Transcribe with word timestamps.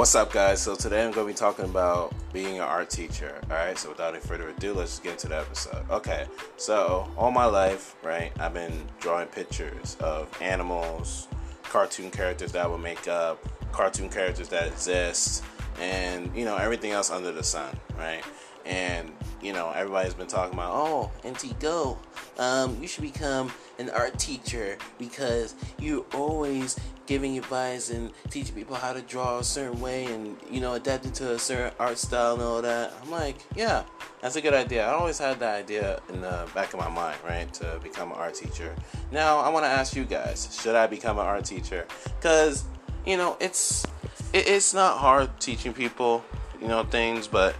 What's 0.00 0.14
up, 0.14 0.32
guys? 0.32 0.62
So 0.62 0.74
today 0.74 1.04
I'm 1.04 1.12
going 1.12 1.26
to 1.26 1.30
be 1.34 1.36
talking 1.36 1.66
about 1.66 2.14
being 2.32 2.54
an 2.54 2.62
art 2.62 2.88
teacher. 2.88 3.38
All 3.50 3.56
right. 3.58 3.76
So 3.76 3.90
without 3.90 4.14
any 4.14 4.22
further 4.22 4.48
ado, 4.48 4.72
let's 4.72 4.92
just 4.92 5.02
get 5.02 5.12
into 5.12 5.28
the 5.28 5.36
episode. 5.36 5.84
Okay. 5.90 6.24
So 6.56 7.06
all 7.18 7.30
my 7.30 7.44
life, 7.44 7.96
right, 8.02 8.32
I've 8.40 8.54
been 8.54 8.86
drawing 8.98 9.26
pictures 9.26 9.98
of 10.00 10.26
animals, 10.40 11.28
cartoon 11.64 12.10
characters 12.10 12.50
that 12.52 12.64
I 12.64 12.66
would 12.66 12.80
make 12.80 13.08
up, 13.08 13.46
cartoon 13.72 14.08
characters 14.08 14.48
that 14.48 14.68
exist, 14.68 15.44
and 15.80 16.34
you 16.34 16.44
know 16.44 16.56
everything 16.56 16.92
else 16.92 17.10
under 17.10 17.32
the 17.32 17.42
sun, 17.42 17.78
right? 17.98 18.22
And 18.66 19.12
you 19.42 19.52
know 19.52 19.70
everybody's 19.70 20.14
been 20.14 20.26
talking 20.26 20.54
about, 20.54 20.72
oh, 20.74 21.10
NT 21.26 21.58
Go, 21.60 21.98
um, 22.38 22.76
you 22.80 22.88
should 22.88 23.02
become 23.02 23.52
an 23.78 23.90
art 23.90 24.18
teacher 24.18 24.76
because 24.98 25.54
you're 25.78 26.04
always 26.14 26.78
giving 27.06 27.36
advice 27.36 27.90
and 27.90 28.12
teaching 28.30 28.54
people 28.54 28.76
how 28.76 28.92
to 28.92 29.02
draw 29.02 29.40
a 29.40 29.44
certain 29.44 29.80
way 29.80 30.04
and 30.04 30.36
you 30.48 30.60
know 30.60 30.74
adapting 30.74 31.10
to 31.10 31.32
a 31.32 31.38
certain 31.38 31.72
art 31.80 31.98
style 31.98 32.34
and 32.34 32.42
all 32.42 32.62
that. 32.62 32.92
I'm 33.02 33.10
like, 33.10 33.36
yeah, 33.56 33.82
that's 34.20 34.36
a 34.36 34.40
good 34.40 34.54
idea. 34.54 34.86
I 34.86 34.92
always 34.92 35.18
had 35.18 35.40
that 35.40 35.56
idea 35.56 36.00
in 36.08 36.20
the 36.20 36.48
back 36.54 36.72
of 36.72 36.78
my 36.78 36.88
mind, 36.88 37.18
right, 37.26 37.52
to 37.54 37.80
become 37.82 38.12
an 38.12 38.18
art 38.18 38.34
teacher. 38.34 38.76
Now 39.10 39.38
I 39.38 39.48
want 39.48 39.64
to 39.64 39.68
ask 39.68 39.96
you 39.96 40.04
guys, 40.04 40.56
should 40.62 40.76
I 40.76 40.86
become 40.86 41.18
an 41.18 41.26
art 41.26 41.44
teacher? 41.44 41.86
Because 42.04 42.64
you 43.04 43.16
know 43.16 43.36
it's 43.40 43.84
it, 44.32 44.48
it's 44.48 44.74
not 44.74 44.98
hard 44.98 45.38
teaching 45.40 45.72
people 45.72 46.24
you 46.60 46.68
know 46.68 46.84
things, 46.84 47.26
but 47.26 47.54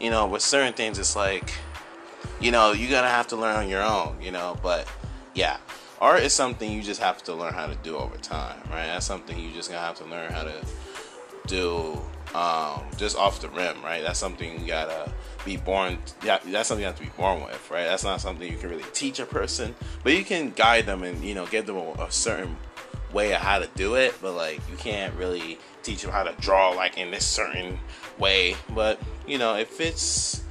you 0.00 0.10
know 0.10 0.26
with 0.26 0.42
certain 0.42 0.72
things 0.72 0.98
it's 0.98 1.16
like 1.16 1.52
you 2.40 2.50
know 2.50 2.72
you're 2.72 2.90
gonna 2.90 3.08
have 3.08 3.28
to 3.28 3.36
learn 3.36 3.56
on 3.56 3.68
your 3.68 3.82
own, 3.82 4.20
you 4.20 4.30
know, 4.30 4.56
but 4.62 4.88
yeah, 5.34 5.58
art 6.00 6.22
is 6.22 6.32
something 6.32 6.70
you 6.70 6.82
just 6.82 7.00
have 7.00 7.22
to 7.24 7.34
learn 7.34 7.52
how 7.52 7.66
to 7.66 7.74
do 7.76 7.96
over 7.96 8.16
time, 8.16 8.58
right? 8.70 8.86
That's 8.86 9.06
something 9.06 9.38
you 9.38 9.52
just 9.52 9.70
gonna 9.70 9.82
have 9.82 9.96
to 9.96 10.04
learn 10.04 10.32
how 10.32 10.44
to 10.44 10.64
do 11.46 12.00
um, 12.34 12.82
just 12.96 13.16
off 13.16 13.40
the 13.40 13.48
rim, 13.48 13.82
right? 13.82 14.02
That's 14.02 14.18
something 14.18 14.60
you 14.60 14.66
gotta 14.66 15.12
be 15.44 15.56
born. 15.56 15.98
Yeah, 16.24 16.38
that's 16.44 16.68
something 16.68 16.82
you 16.82 16.86
have 16.86 16.96
to 16.96 17.04
be 17.04 17.12
born 17.16 17.42
with, 17.42 17.70
right? 17.70 17.84
That's 17.84 18.04
not 18.04 18.20
something 18.20 18.50
you 18.50 18.58
can 18.58 18.70
really 18.70 18.84
teach 18.92 19.18
a 19.20 19.26
person, 19.26 19.74
but 20.02 20.12
you 20.12 20.24
can 20.24 20.50
guide 20.50 20.86
them 20.86 21.02
and 21.02 21.22
you 21.24 21.34
know 21.34 21.46
give 21.46 21.66
them 21.66 21.76
a, 21.76 22.04
a 22.04 22.10
certain 22.10 22.56
way 23.16 23.32
of 23.32 23.40
how 23.40 23.58
to 23.58 23.68
do 23.74 23.94
it. 23.94 24.14
But 24.20 24.34
like 24.34 24.60
you 24.70 24.76
can't 24.76 25.14
really 25.14 25.58
teach 25.82 26.02
them 26.02 26.12
how 26.12 26.22
to 26.22 26.34
draw 26.40 26.70
like 26.70 26.98
in 26.98 27.10
this 27.10 27.26
certain 27.26 27.78
way. 28.18 28.56
But 28.74 29.00
you 29.26 29.38
know 29.38 29.56
if 29.56 29.80
it's 29.80 30.42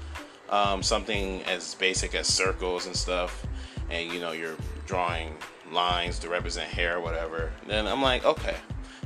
um, 0.49 0.83
something 0.83 1.43
as 1.43 1.75
basic 1.75 2.15
as 2.15 2.27
circles 2.27 2.87
and 2.87 2.95
stuff, 2.95 3.45
and 3.89 4.11
you 4.11 4.19
know 4.19 4.31
you're 4.31 4.57
drawing 4.87 5.37
lines 5.71 6.19
to 6.19 6.29
represent 6.29 6.69
hair 6.69 6.97
or 6.97 7.01
whatever, 7.01 7.51
then 7.67 7.87
I'm 7.87 8.01
like, 8.01 8.25
okay, 8.25 8.55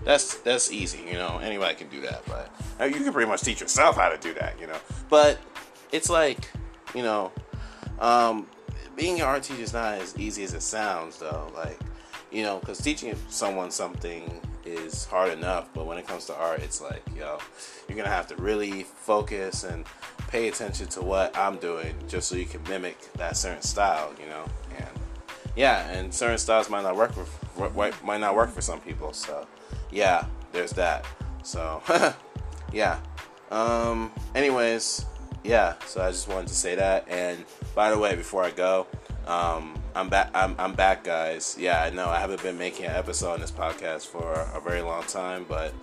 that's 0.03 0.35
that's 0.39 0.71
easy, 0.71 1.03
you 1.05 1.13
know. 1.13 1.39
Anybody 1.41 1.75
can 1.75 1.89
do 1.89 2.01
that, 2.01 2.23
but 2.25 2.51
uh, 2.79 2.85
you 2.85 2.95
can 2.95 3.11
pretty 3.11 3.29
much 3.29 3.41
teach 3.41 3.61
yourself 3.61 3.95
how 3.97 4.09
to 4.09 4.17
do 4.17 4.33
that, 4.35 4.59
you 4.59 4.67
know. 4.67 4.77
But 5.09 5.37
it's 5.91 6.09
like, 6.09 6.49
you 6.95 7.03
know, 7.03 7.31
um, 7.99 8.47
being 8.95 9.15
an 9.19 9.25
art 9.25 9.43
teacher 9.43 9.61
is 9.61 9.73
not 9.73 9.95
as 9.95 10.17
easy 10.17 10.43
as 10.43 10.53
it 10.53 10.61
sounds, 10.61 11.19
though. 11.19 11.51
Like, 11.55 11.79
you 12.31 12.43
know, 12.43 12.59
because 12.59 12.79
teaching 12.79 13.15
someone 13.29 13.71
something 13.71 14.41
is 14.65 15.05
hard 15.05 15.31
enough, 15.31 15.69
but 15.73 15.85
when 15.85 15.97
it 15.97 16.07
comes 16.07 16.25
to 16.25 16.35
art, 16.35 16.61
it's 16.61 16.81
like, 16.81 17.01
yo, 17.15 17.39
you're 17.87 17.97
gonna 17.97 18.09
have 18.09 18.27
to 18.27 18.35
really 18.35 18.83
focus 18.83 19.63
and 19.63 19.85
pay 20.27 20.47
attention 20.47 20.87
to 20.87 21.01
what 21.01 21.35
I'm 21.37 21.57
doing 21.57 21.95
just 22.07 22.27
so 22.27 22.35
you 22.35 22.45
can 22.45 22.61
mimic 22.63 23.11
that 23.13 23.35
certain 23.35 23.61
style, 23.61 24.13
you 24.21 24.27
know. 24.27 24.45
And 24.77 24.99
yeah, 25.55 25.89
and 25.89 26.13
certain 26.13 26.37
styles 26.37 26.69
might 26.69 26.83
not 26.83 26.95
work 26.95 27.13
for 27.13 27.25
might 28.03 28.19
not 28.19 28.35
work 28.35 28.51
for 28.51 28.61
some 28.61 28.79
people. 28.79 29.13
So 29.13 29.47
yeah, 29.91 30.25
there's 30.51 30.71
that. 30.73 31.05
So 31.43 31.81
yeah. 32.71 32.99
Um. 33.51 34.11
Anyways, 34.35 35.05
yeah. 35.43 35.73
So 35.85 36.01
I 36.01 36.11
just 36.11 36.27
wanted 36.27 36.47
to 36.47 36.55
say 36.55 36.75
that. 36.75 37.07
And 37.09 37.43
by 37.73 37.89
the 37.89 37.97
way, 37.97 38.15
before 38.15 38.43
I 38.43 38.51
go, 38.51 38.85
um, 39.25 39.73
I'm 39.99 40.07
back. 40.07 40.31
I'm, 40.33 40.55
I'm 40.57 40.75
back, 40.75 41.03
guys. 41.03 41.57
Yeah, 41.59 41.83
I 41.83 41.89
know 41.89 42.07
I 42.07 42.19
haven't 42.19 42.41
been 42.41 42.57
making 42.57 42.85
an 42.85 42.95
episode 42.95 43.33
on 43.33 43.41
this 43.41 43.51
podcast 43.51 44.07
for 44.07 44.31
a 44.55 44.61
very 44.61 44.81
long 44.81 45.03
time, 45.03 45.45
but 45.45 45.73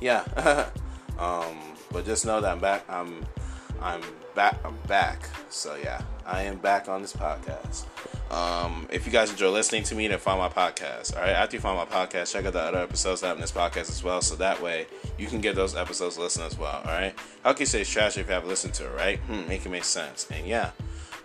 yeah. 0.00 0.24
um, 1.18 1.58
but 1.92 2.06
just 2.06 2.24
know 2.24 2.40
that 2.40 2.52
I'm 2.52 2.58
back. 2.58 2.88
I'm 2.88 3.26
I'm 3.82 4.00
back. 4.34 4.58
I'm 4.64 4.78
back. 4.88 5.28
So 5.50 5.74
yeah, 5.74 6.00
I 6.24 6.44
am 6.44 6.56
back 6.56 6.88
on 6.88 7.02
this 7.02 7.12
podcast. 7.12 7.84
Um, 8.32 8.88
if 8.90 9.04
you 9.04 9.12
guys 9.12 9.30
enjoy 9.30 9.50
listening 9.50 9.82
to 9.84 9.94
me, 9.94 10.08
then 10.08 10.20
find 10.20 10.38
my 10.38 10.48
podcast. 10.48 11.14
All 11.14 11.20
right, 11.20 11.32
after 11.32 11.56
you 11.56 11.60
find 11.60 11.76
my 11.76 11.84
podcast, 11.84 12.32
check 12.32 12.46
out 12.46 12.54
the 12.54 12.62
other 12.62 12.78
episodes 12.78 13.20
that 13.20 13.26
have 13.26 13.36
in 13.36 13.42
this 13.42 13.52
podcast 13.52 13.90
as 13.90 14.02
well. 14.02 14.22
So 14.22 14.36
that 14.36 14.62
way 14.62 14.86
you 15.18 15.26
can 15.26 15.42
get 15.42 15.54
those 15.54 15.76
episodes 15.76 16.16
listen 16.16 16.44
as 16.44 16.58
well. 16.58 16.80
All 16.82 16.92
right, 16.92 17.14
how 17.44 17.52
can 17.52 17.60
you 17.60 17.66
say 17.66 17.84
trash 17.84 18.16
if 18.16 18.26
you 18.26 18.32
haven't 18.32 18.48
listened 18.48 18.72
to 18.72 18.86
it? 18.86 18.96
Right? 18.96 19.18
Hmm, 19.18 19.46
make 19.46 19.66
it 19.66 19.68
make 19.68 19.84
sense. 19.84 20.26
And 20.30 20.46
yeah, 20.46 20.70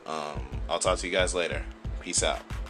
um, 0.05 0.41
I'll 0.69 0.79
talk 0.79 0.99
to 0.99 1.07
you 1.07 1.13
guys 1.13 1.33
later. 1.33 1.63
Peace 2.01 2.23
out. 2.23 2.60